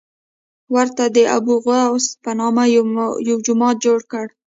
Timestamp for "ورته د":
0.73-1.17